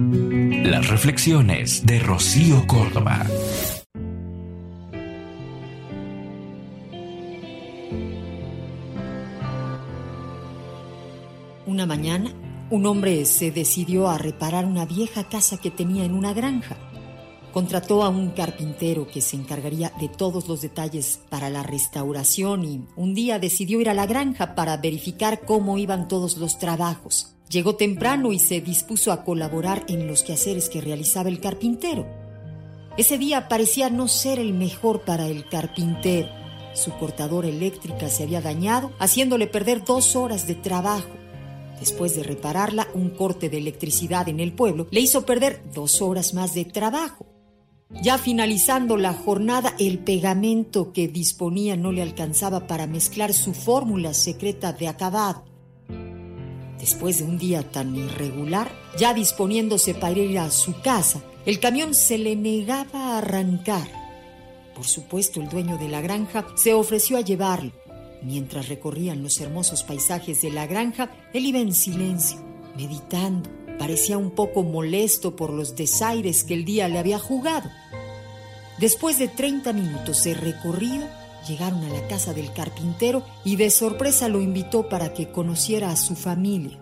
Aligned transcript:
Las 0.00 0.86
reflexiones 0.86 1.84
de 1.84 1.98
Rocío 1.98 2.64
Córdoba. 2.68 3.26
Una 11.66 11.84
mañana, 11.84 12.32
un 12.70 12.86
hombre 12.86 13.24
se 13.24 13.50
decidió 13.50 14.08
a 14.08 14.18
reparar 14.18 14.66
una 14.66 14.86
vieja 14.86 15.28
casa 15.28 15.56
que 15.56 15.72
tenía 15.72 16.04
en 16.04 16.14
una 16.14 16.32
granja. 16.32 16.76
Contrató 17.52 18.04
a 18.04 18.08
un 18.08 18.30
carpintero 18.30 19.08
que 19.08 19.20
se 19.20 19.34
encargaría 19.34 19.90
de 20.00 20.08
todos 20.08 20.46
los 20.46 20.60
detalles 20.60 21.22
para 21.28 21.50
la 21.50 21.64
restauración 21.64 22.64
y 22.64 22.84
un 22.94 23.14
día 23.14 23.40
decidió 23.40 23.80
ir 23.80 23.90
a 23.90 23.94
la 23.94 24.06
granja 24.06 24.54
para 24.54 24.76
verificar 24.76 25.40
cómo 25.44 25.76
iban 25.76 26.06
todos 26.06 26.36
los 26.36 26.56
trabajos. 26.60 27.37
Llegó 27.50 27.76
temprano 27.76 28.32
y 28.32 28.38
se 28.38 28.60
dispuso 28.60 29.10
a 29.10 29.24
colaborar 29.24 29.84
en 29.88 30.06
los 30.06 30.22
quehaceres 30.22 30.68
que 30.68 30.82
realizaba 30.82 31.30
el 31.30 31.40
carpintero. 31.40 32.06
Ese 32.98 33.16
día 33.16 33.48
parecía 33.48 33.90
no 33.90 34.08
ser 34.08 34.38
el 34.38 34.52
mejor 34.52 35.02
para 35.02 35.28
el 35.28 35.48
carpintero. 35.48 36.28
Su 36.74 36.92
cortadora 36.92 37.48
eléctrica 37.48 38.08
se 38.08 38.24
había 38.24 38.40
dañado, 38.40 38.92
haciéndole 38.98 39.46
perder 39.46 39.84
dos 39.84 40.14
horas 40.14 40.46
de 40.46 40.56
trabajo. 40.56 41.08
Después 41.80 42.14
de 42.14 42.22
repararla, 42.22 42.88
un 42.92 43.10
corte 43.10 43.48
de 43.48 43.58
electricidad 43.58 44.28
en 44.28 44.40
el 44.40 44.52
pueblo 44.52 44.86
le 44.90 45.00
hizo 45.00 45.24
perder 45.24 45.62
dos 45.72 46.02
horas 46.02 46.34
más 46.34 46.54
de 46.54 46.64
trabajo. 46.64 47.26
Ya 48.02 48.18
finalizando 48.18 48.98
la 48.98 49.14
jornada, 49.14 49.74
el 49.78 49.98
pegamento 50.00 50.92
que 50.92 51.08
disponía 51.08 51.76
no 51.76 51.92
le 51.92 52.02
alcanzaba 52.02 52.66
para 52.66 52.86
mezclar 52.86 53.32
su 53.32 53.54
fórmula 53.54 54.12
secreta 54.12 54.72
de 54.72 54.88
acabado. 54.88 55.44
Después 56.78 57.18
de 57.18 57.24
un 57.24 57.38
día 57.38 57.62
tan 57.62 57.96
irregular, 57.96 58.70
ya 58.98 59.12
disponiéndose 59.12 59.94
para 59.94 60.18
ir 60.18 60.38
a 60.38 60.50
su 60.50 60.80
casa, 60.80 61.20
el 61.44 61.58
camión 61.60 61.94
se 61.94 62.18
le 62.18 62.36
negaba 62.36 63.14
a 63.14 63.18
arrancar. 63.18 63.88
Por 64.74 64.86
supuesto, 64.86 65.40
el 65.40 65.48
dueño 65.48 65.76
de 65.76 65.88
la 65.88 66.00
granja 66.00 66.46
se 66.56 66.74
ofreció 66.74 67.16
a 67.16 67.22
llevarlo. 67.22 67.72
Mientras 68.22 68.68
recorrían 68.68 69.22
los 69.22 69.40
hermosos 69.40 69.82
paisajes 69.82 70.40
de 70.42 70.50
la 70.50 70.66
granja, 70.66 71.10
él 71.32 71.46
iba 71.46 71.58
en 71.58 71.74
silencio, 71.74 72.38
meditando. 72.76 73.50
Parecía 73.78 74.18
un 74.18 74.32
poco 74.32 74.62
molesto 74.62 75.36
por 75.36 75.52
los 75.52 75.74
desaires 75.74 76.44
que 76.44 76.54
el 76.54 76.64
día 76.64 76.88
le 76.88 76.98
había 76.98 77.18
jugado. 77.18 77.70
Después 78.78 79.18
de 79.18 79.26
30 79.26 79.72
minutos 79.72 80.22
de 80.24 80.34
recorrido, 80.34 81.08
llegaron 81.48 81.82
a 81.84 81.88
la 81.88 82.06
casa 82.06 82.34
del 82.34 82.52
carpintero 82.52 83.24
y 83.44 83.56
de 83.56 83.70
sorpresa 83.70 84.28
lo 84.28 84.40
invitó 84.40 84.88
para 84.88 85.14
que 85.14 85.30
conociera 85.30 85.90
a 85.90 85.96
su 85.96 86.14
familia. 86.14 86.78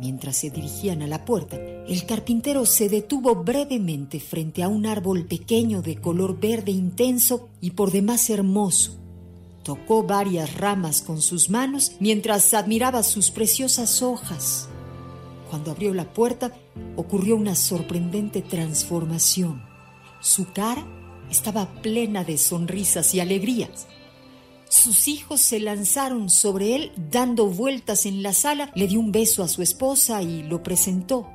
Mientras 0.00 0.36
se 0.36 0.50
dirigían 0.50 1.02
a 1.02 1.06
la 1.06 1.24
puerta, 1.24 1.56
el 1.56 2.06
carpintero 2.06 2.64
se 2.66 2.88
detuvo 2.88 3.34
brevemente 3.34 4.20
frente 4.20 4.62
a 4.62 4.68
un 4.68 4.86
árbol 4.86 5.26
pequeño 5.26 5.82
de 5.82 5.96
color 5.96 6.38
verde 6.38 6.70
intenso 6.70 7.48
y 7.60 7.72
por 7.72 7.90
demás 7.90 8.30
hermoso. 8.30 8.96
Tocó 9.64 10.04
varias 10.04 10.56
ramas 10.56 11.02
con 11.02 11.20
sus 11.20 11.50
manos 11.50 11.92
mientras 11.98 12.54
admiraba 12.54 13.02
sus 13.02 13.30
preciosas 13.30 14.00
hojas. 14.02 14.68
Cuando 15.50 15.72
abrió 15.72 15.92
la 15.92 16.12
puerta, 16.12 16.52
ocurrió 16.96 17.36
una 17.36 17.56
sorprendente 17.56 18.40
transformación. 18.40 19.62
Su 20.20 20.52
cara 20.52 20.86
estaba 21.30 21.66
plena 21.82 22.24
de 22.24 22.38
sonrisas 22.38 23.14
y 23.14 23.20
alegrías. 23.20 23.86
Sus 24.68 25.08
hijos 25.08 25.40
se 25.40 25.60
lanzaron 25.60 26.28
sobre 26.28 26.74
él 26.74 26.92
dando 27.10 27.46
vueltas 27.46 28.04
en 28.04 28.22
la 28.22 28.32
sala, 28.34 28.70
le 28.74 28.86
dio 28.86 29.00
un 29.00 29.12
beso 29.12 29.42
a 29.42 29.48
su 29.48 29.62
esposa 29.62 30.22
y 30.22 30.42
lo 30.42 30.62
presentó. 30.62 31.30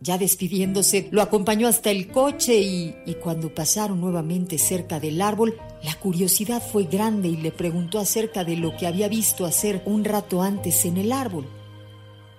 Ya 0.00 0.18
despidiéndose, 0.18 1.08
lo 1.10 1.22
acompañó 1.22 1.66
hasta 1.66 1.90
el 1.90 2.08
coche 2.08 2.60
y, 2.60 2.94
y, 3.06 3.14
cuando 3.14 3.54
pasaron 3.54 4.00
nuevamente 4.00 4.58
cerca 4.58 5.00
del 5.00 5.22
árbol, 5.22 5.56
la 5.82 5.94
curiosidad 5.94 6.62
fue 6.62 6.84
grande 6.84 7.28
y 7.28 7.36
le 7.36 7.50
preguntó 7.50 7.98
acerca 7.98 8.44
de 8.44 8.56
lo 8.56 8.76
que 8.76 8.86
había 8.86 9.08
visto 9.08 9.46
hacer 9.46 9.82
un 9.86 10.04
rato 10.04 10.42
antes 10.42 10.84
en 10.84 10.98
el 10.98 11.10
árbol. 11.10 11.48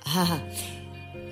Ah, 0.05 0.43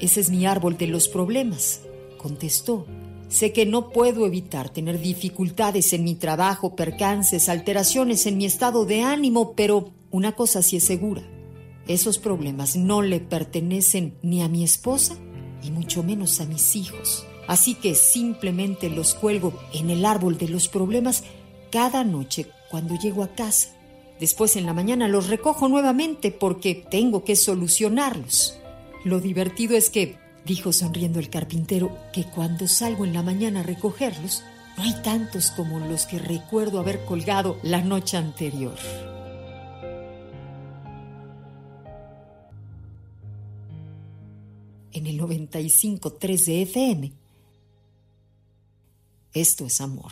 ese 0.01 0.19
es 0.19 0.29
mi 0.29 0.45
árbol 0.45 0.77
de 0.77 0.87
los 0.87 1.07
problemas, 1.07 1.81
contestó. 2.17 2.85
Sé 3.33 3.51
que 3.51 3.65
no 3.65 3.89
puedo 3.89 4.27
evitar 4.27 4.69
tener 4.69 5.01
dificultades 5.01 5.91
en 5.93 6.03
mi 6.03 6.13
trabajo, 6.13 6.75
percances, 6.75 7.49
alteraciones 7.49 8.27
en 8.27 8.37
mi 8.37 8.45
estado 8.45 8.85
de 8.85 9.01
ánimo, 9.01 9.53
pero 9.55 9.89
una 10.11 10.33
cosa 10.33 10.61
sí 10.61 10.77
es 10.77 10.83
segura. 10.83 11.23
Esos 11.87 12.19
problemas 12.19 12.75
no 12.75 13.01
le 13.01 13.19
pertenecen 13.19 14.13
ni 14.21 14.43
a 14.43 14.49
mi 14.49 14.63
esposa 14.63 15.15
y 15.63 15.71
mucho 15.71 16.03
menos 16.03 16.41
a 16.41 16.45
mis 16.45 16.75
hijos. 16.75 17.25
Así 17.47 17.73
que 17.73 17.95
simplemente 17.95 18.91
los 18.91 19.15
cuelgo 19.15 19.59
en 19.73 19.89
el 19.89 20.05
árbol 20.05 20.37
de 20.37 20.49
los 20.49 20.67
problemas 20.67 21.23
cada 21.71 22.03
noche 22.03 22.45
cuando 22.69 22.99
llego 22.99 23.23
a 23.23 23.33
casa. 23.33 23.69
Después 24.19 24.57
en 24.57 24.67
la 24.67 24.75
mañana 24.75 25.07
los 25.07 25.27
recojo 25.27 25.67
nuevamente 25.69 26.29
porque 26.29 26.75
tengo 26.75 27.23
que 27.23 27.35
solucionarlos. 27.35 28.59
Lo 29.03 29.19
divertido 29.19 29.75
es 29.75 29.89
que 29.89 30.21
dijo 30.45 30.73
sonriendo 30.73 31.19
el 31.19 31.29
carpintero, 31.29 31.97
que 32.11 32.25
cuando 32.25 32.67
salgo 32.67 33.05
en 33.05 33.13
la 33.13 33.23
mañana 33.23 33.61
a 33.61 33.63
recogerlos, 33.63 34.43
no 34.77 34.83
hay 34.83 34.93
tantos 35.03 35.51
como 35.51 35.79
los 35.79 36.05
que 36.05 36.19
recuerdo 36.19 36.79
haber 36.79 37.05
colgado 37.05 37.59
la 37.63 37.81
noche 37.81 38.17
anterior. 38.17 38.77
En 44.91 45.07
el 45.07 45.19
95.3 45.19 46.45
de 46.45 46.61
FM, 46.63 47.13
esto 49.33 49.65
es 49.65 49.81
amor. 49.81 50.11